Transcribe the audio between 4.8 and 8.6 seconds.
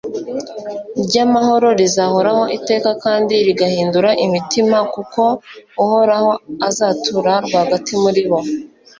kuko uhoraho azatura rwagati muri bo